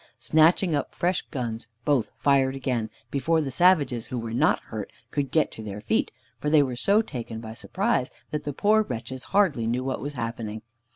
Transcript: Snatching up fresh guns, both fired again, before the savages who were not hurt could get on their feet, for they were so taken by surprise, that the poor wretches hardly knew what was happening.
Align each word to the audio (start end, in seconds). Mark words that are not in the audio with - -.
Snatching 0.17 0.73
up 0.73 0.95
fresh 0.95 1.21
guns, 1.29 1.67
both 1.85 2.09
fired 2.17 2.55
again, 2.55 2.89
before 3.11 3.39
the 3.39 3.51
savages 3.51 4.07
who 4.07 4.17
were 4.17 4.33
not 4.33 4.59
hurt 4.63 4.91
could 5.11 5.29
get 5.29 5.59
on 5.59 5.65
their 5.65 5.79
feet, 5.79 6.11
for 6.39 6.49
they 6.49 6.63
were 6.63 6.75
so 6.75 7.03
taken 7.03 7.39
by 7.39 7.53
surprise, 7.53 8.09
that 8.31 8.43
the 8.43 8.51
poor 8.51 8.81
wretches 8.81 9.25
hardly 9.25 9.67
knew 9.67 9.83
what 9.83 10.01
was 10.01 10.13
happening. 10.13 10.63